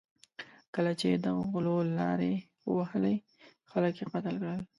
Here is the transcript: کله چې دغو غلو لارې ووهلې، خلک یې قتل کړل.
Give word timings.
کله 0.75 0.91
چې 0.99 1.07
دغو 1.25 1.43
غلو 1.51 1.75
لارې 1.97 2.33
ووهلې، 2.69 3.15
خلک 3.71 3.93
یې 3.99 4.05
قتل 4.13 4.35
کړل. 4.41 4.61